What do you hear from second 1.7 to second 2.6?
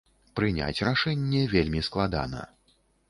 складана.